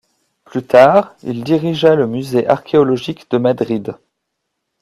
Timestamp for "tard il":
0.63-1.43